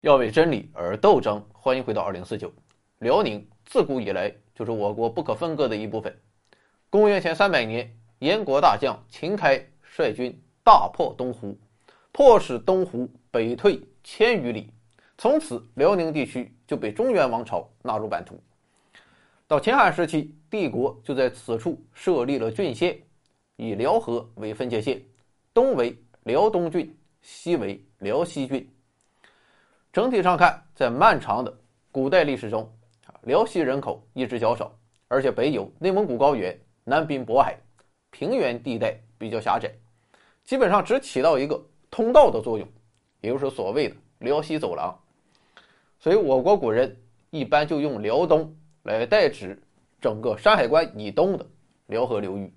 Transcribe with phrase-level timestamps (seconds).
[0.00, 1.44] 要为真理而斗争。
[1.52, 2.50] 欢迎回到二零四九。
[3.00, 6.14] 辽宁自古以来就是我国不可分割的一部分。
[6.88, 10.34] 公元前三百年，燕国大将秦开率军
[10.64, 11.54] 大破东湖，
[12.12, 14.72] 迫使东湖北退千余里，
[15.18, 18.40] 从此辽宁地区就被中原王朝纳入版图。
[19.46, 22.98] 到秦汉时期，帝国就在此处设立了郡县，
[23.56, 25.02] 以辽河为分界线，
[25.52, 28.66] 东为辽东郡，西为辽西郡。
[29.92, 31.52] 整体上看，在漫长的
[31.90, 32.72] 古代历史中，
[33.22, 34.72] 辽西人口一直较少，
[35.08, 37.58] 而且北有内蒙古高原，南濒渤海，
[38.10, 39.68] 平原地带比较狭窄，
[40.44, 42.68] 基本上只起到一个通道的作用，
[43.20, 44.96] 也就是所谓的辽西走廊。
[45.98, 46.96] 所以，我国古人
[47.30, 49.60] 一般就用辽东来代指
[50.00, 51.44] 整个山海关以东的
[51.86, 52.54] 辽河流域。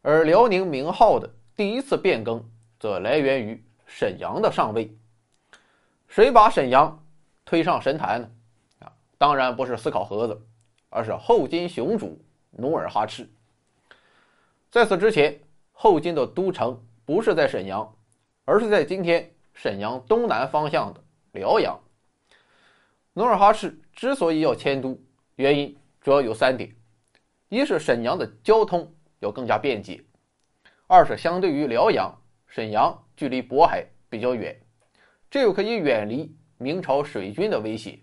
[0.00, 2.42] 而辽宁名号的第一次变更，
[2.80, 4.90] 则来源于沈阳的上位。
[6.12, 7.02] 谁把沈阳
[7.42, 8.30] 推上神坛呢？
[8.80, 10.38] 啊，当然不是思考盒子，
[10.90, 13.26] 而是后金雄主努尔哈赤。
[14.70, 15.40] 在此之前，
[15.72, 17.96] 后金的都城不是在沈阳，
[18.44, 21.02] 而是在今天沈阳东南方向的
[21.32, 21.80] 辽阳。
[23.14, 25.00] 努尔哈赤之所以要迁都，
[25.36, 26.76] 原因主要有三点：
[27.48, 30.02] 一是沈阳的交通要更加便捷；
[30.86, 32.14] 二是相对于辽阳，
[32.48, 34.54] 沈阳距离渤海比较远。
[35.32, 37.98] 这又可以远离明朝水军的威胁。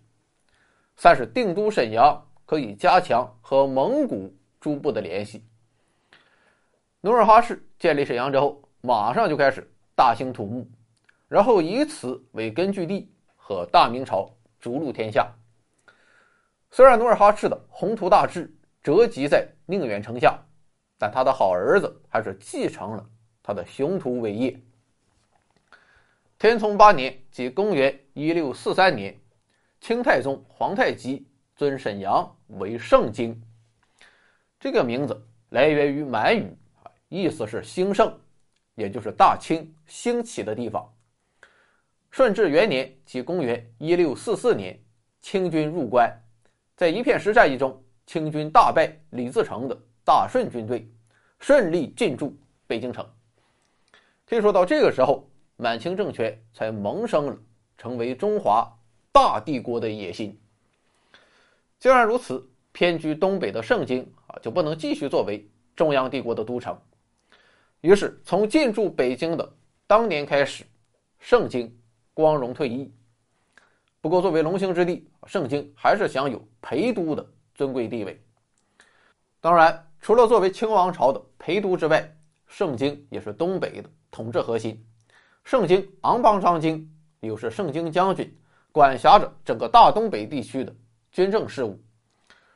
[0.98, 5.46] 三是定都沈阳，可以加强和蒙古诸部的联系。
[7.02, 10.68] 努尔哈赤建立沈阳之后，马上就开始大兴土木，
[11.28, 15.32] 然后以此为根据地和大明朝逐鹿天下。
[16.72, 20.36] 虽然努尔哈赤的宏图大志折戟在宁远城下，
[20.98, 23.08] 但他的好儿子还是继承了
[23.44, 24.60] 他的雄图伟业。
[26.40, 29.14] 天聪八年，即公元一六四三年，
[29.82, 31.28] 清太宗皇太极
[31.58, 33.38] 尊沈阳为盛京。
[34.58, 36.56] 这个名字来源于满语，
[37.10, 38.18] 意思是兴盛，
[38.76, 40.90] 也就是大清兴起的地方。
[42.10, 44.80] 顺治元年，即公元一六四四年，
[45.20, 46.10] 清军入关，
[46.78, 50.90] 在一片石战役中，清军大败李自成的大顺军队，
[51.42, 52.34] 顺利进驻
[52.66, 53.06] 北京城。
[54.26, 55.29] 可以说到这个时候。
[55.62, 57.38] 满清政权才萌生了
[57.78, 58.66] 成为中华
[59.12, 60.40] 大帝国的野心。
[61.78, 66.80] 既然如此，偏居东北的盛京啊，就不能继续作为中央帝国的都城。
[67.82, 69.54] 于是，从进驻北京的
[69.86, 70.64] 当年开始，
[71.20, 71.78] 盛京
[72.14, 72.90] 光荣退役。
[74.00, 78.18] 不过，作为龙兴之地，盛京还是享有陪都的尊贵地位。
[79.42, 82.10] 当然，除了作为清王朝的陪都之外，
[82.48, 84.82] 盛京也是东北的统治核心。
[85.44, 86.88] 盛京昂邦章京
[87.22, 88.32] 又是盛京将军，
[88.72, 90.76] 管辖着整个大东北地区的
[91.12, 91.80] 军政事务。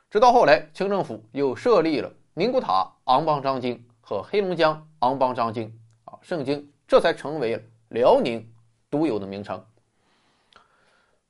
[0.08, 5.66] 直到后来，清政府又设立了宁古塔昂邦章京和黑龙江昂邦章京，
[6.04, 8.48] 啊，盛京这才成为了辽宁
[8.88, 9.60] 独有的名称。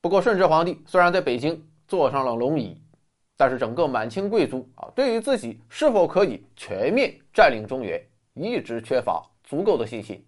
[0.03, 2.79] 不过，顺治皇帝虽然在北京坐上了龙椅，
[3.39, 7.99] 但是整个满清贵族啊，对于自己是否可以全面占领中原，
[8.35, 10.23] 一直缺乏足够的信心。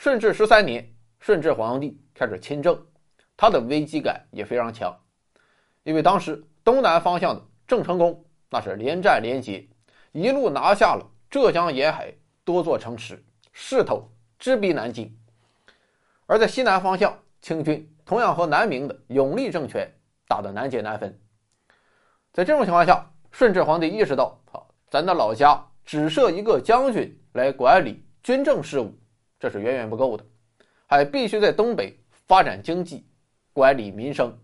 [0.00, 2.74] 顺治十三年，顺治皇帝开始亲政，
[3.36, 4.98] 他的危机感也非常强，
[5.82, 9.68] 因为当时东南方向的郑成功那是连战连捷，
[10.12, 12.10] 一路拿下了浙江沿海
[12.46, 13.22] 多座城池，
[13.52, 15.06] 势头直逼南京；
[16.24, 19.86] 而在西南方向，清军同样和南明的永历政权
[20.26, 21.20] 打得难解难分。
[22.32, 28.96] 在这种情况下，顺治皇帝意识到，啊，咱的老家只设一个将军来管理军政事务。
[29.40, 30.24] 这是远远不够的，
[30.86, 33.06] 还必须在东北发展经济，
[33.54, 34.38] 管理民生，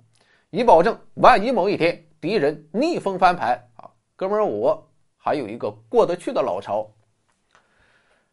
[0.48, 6.90] 以保证万一某一天敌人逆风翻盘啊，哥们儿我还有一个过得去的老巢。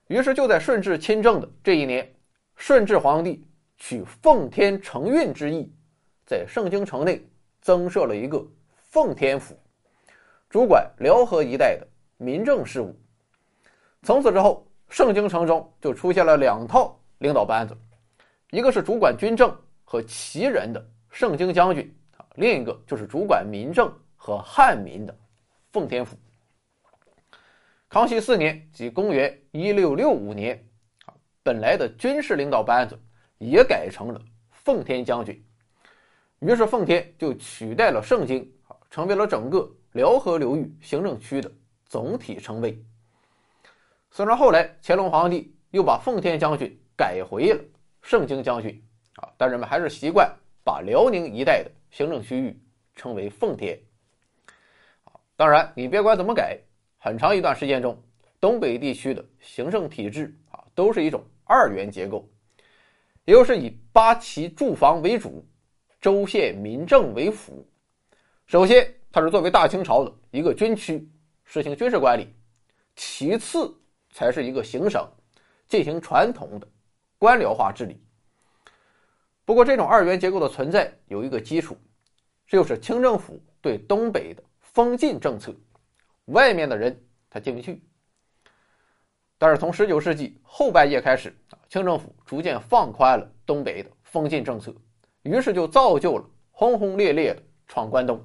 [0.08, 2.10] 于是就在顺治亲政的这一年，
[2.56, 3.46] 顺治皇帝
[3.76, 5.70] 取奉天承运之意，
[6.26, 7.22] 在盛京城内
[7.62, 8.42] 增设了一个
[8.78, 9.54] 奉天府，
[10.50, 12.96] 主管辽河一带的民政事务。
[14.02, 14.66] 从此之后。
[14.94, 17.76] 盛京城中就出现了两套领导班子，
[18.52, 19.52] 一个是主管军政
[19.84, 21.92] 和旗人的盛京将军，
[22.36, 25.18] 另一个就是主管民政和汉民的
[25.72, 26.16] 奉天府。
[27.90, 30.64] 康熙四年，即公元一六六五年，
[31.06, 32.96] 啊，本来的军事领导班子
[33.40, 35.44] 也改成了奉天将军，
[36.38, 38.48] 于是奉天就取代了盛京，
[38.92, 41.52] 成为了整个辽河流域行政区的
[41.88, 42.80] 总体称谓。
[44.16, 47.60] 虽然后来乾隆皇帝又把奉天将军改回了
[48.04, 48.80] 盛京将军，
[49.16, 50.32] 啊，但人们还是习惯
[50.64, 52.56] 把辽宁一带的行政区域
[52.96, 53.76] 称为奉天。
[55.36, 56.60] 当然，你别管怎么改，
[57.00, 58.00] 很长一段时间中，
[58.40, 62.30] 东北地区的行政体制啊，都是一种二元结构，
[63.26, 65.44] 也就是以八旗驻防为主，
[66.00, 67.68] 州县民政为辅。
[68.46, 71.10] 首先，它是作为大清朝的一个军区，
[71.46, 72.26] 实行军事管理；
[72.96, 73.76] 其次，
[74.14, 75.06] 才是一个行省，
[75.68, 76.66] 进行传统的
[77.18, 78.02] 官僚化治理。
[79.44, 81.78] 不过，这种二元结构的存在有一个基础，
[82.48, 84.42] 这就是清政府对东北的。
[84.74, 85.54] 封禁政策，
[86.26, 87.00] 外面的人
[87.30, 87.80] 他进不去。
[89.38, 94.74] 但是从十九世纪后半叶开始啊，清政府逐渐放宽了东北的封禁政策，
[95.22, 98.20] 于是就造就了轰轰烈烈的闯关东。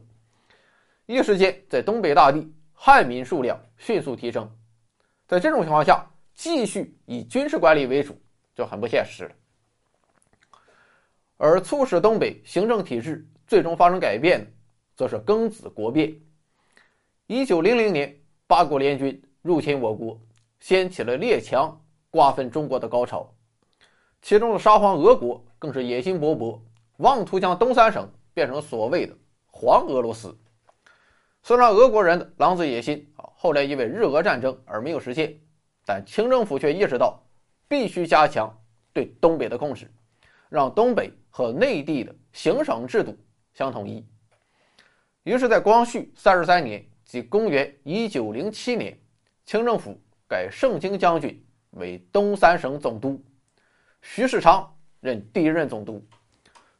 [1.04, 4.50] 一时间，在东北大地，汉民数量迅速提升。
[5.28, 8.18] 在这种情况下，继续以军事管理为主
[8.54, 9.30] 就很不现实了。
[11.36, 14.50] 而促使东北行政体制最终发生改变的，
[14.96, 16.18] 则是庚子国变。
[17.26, 20.18] 一九零零年，八国联军入侵我国，
[20.60, 21.78] 掀起了列强
[22.08, 23.30] 瓜分中国的高潮。
[24.22, 26.58] 其中的沙皇俄国更是野心勃勃，
[26.96, 29.14] 妄图将东三省变成所谓的
[29.46, 30.36] “黄俄罗斯”。
[31.44, 35.32] 虽然俄国人的狼子野心，后来因为日俄战争而没有实现，
[35.86, 37.22] 但清政府却意识到
[37.68, 38.52] 必须加强
[38.92, 39.88] 对东北的控制，
[40.48, 43.16] 让东北和内地的行省制度
[43.54, 44.04] 相统一。
[45.22, 46.84] 于是，在光绪三十三年。
[47.04, 48.94] 即公元一九零七年，
[49.46, 49.98] 清政府
[50.28, 53.18] 改盛京将军为东三省总督，
[54.02, 54.70] 徐世昌
[55.00, 56.06] 任第一任总督，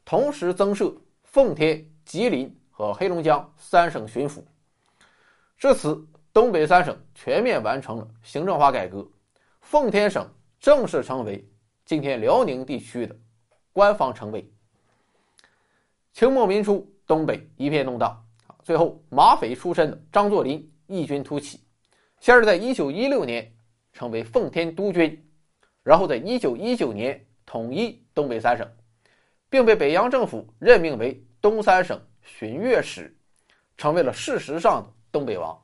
[0.05, 0.95] 同时增设
[1.25, 4.43] 奉天、吉林和黑龙江三省巡抚。
[5.57, 6.07] 至此，
[6.39, 9.05] 东北三省全面完成了行政化改革，
[9.61, 10.25] 奉天省
[10.61, 11.45] 正式成为
[11.85, 13.17] 今天辽宁地区的
[13.73, 14.49] 官方称谓。
[16.13, 18.25] 清末民初，东北一片动荡。
[18.63, 21.61] 最后，马匪出身的张作霖异军突起，
[22.21, 23.53] 先是在一九一六年
[23.93, 25.21] 成为奉天督军，
[25.83, 28.65] 然后在一九一九年统一东北三省，
[29.51, 33.13] 并被北洋政府任命为东三省巡阅使，
[33.77, 35.61] 成为了事实上的东北王。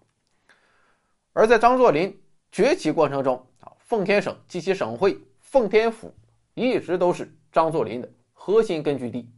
[1.34, 2.18] 而在张作霖
[2.50, 6.10] 崛起过程中啊，奉天省及其省会奉天府
[6.54, 9.28] 一直都是张作霖的核心根据地，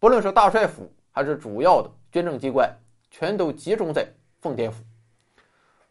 [0.00, 2.68] 不论是大帅府还是主要的军政机关。
[3.08, 4.06] 全都集中在
[4.42, 4.84] 奉天府，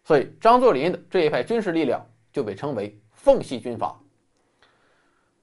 [0.03, 3.99] 所以张作霖的这一派军事力量就被称为奉系军阀。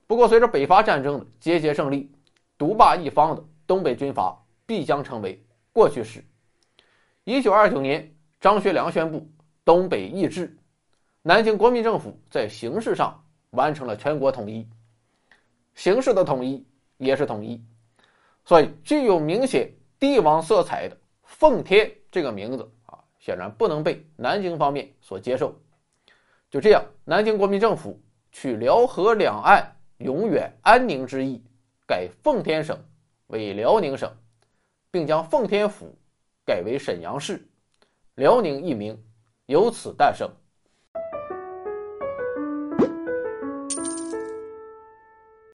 [0.07, 2.13] 不过，随着北伐战争的节节胜利，
[2.57, 6.25] 独霸一方的东北军阀必将成为过去式。
[7.25, 9.27] 一九二九年，张学良宣布
[9.65, 10.57] 东北易帜，
[11.23, 14.69] 南京国民政府在形式上完成了全国统一，
[15.75, 16.67] 形式的统一
[16.99, 17.63] 也是统一，
[18.45, 20.97] 所以具有明显帝王色彩的。
[21.23, 25.59] 奉天这个名字啊，显然不能被南京方面所接受。
[26.51, 27.99] 就这样，南京国民政府
[28.31, 31.43] 取辽河两岸永远安宁之意，
[31.87, 32.79] 改奉天省
[33.29, 34.15] 为辽宁省，
[34.91, 35.97] 并将奉天府
[36.45, 37.43] 改为沈阳市，
[38.17, 39.03] 辽宁一名
[39.53, 40.31] 由此诞生。